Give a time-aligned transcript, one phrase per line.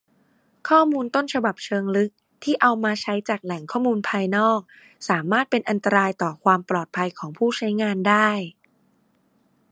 [0.69, 2.11] ข้อมูลต้นฉบับเชิงลึก
[2.43, 4.59] ที่เอามาใช้จากแหล่งข้อมูลภายนอก
[5.09, 8.29] สามารถเป็นอันตรายต่อความปลอดภัยของผู้ใช้งานได้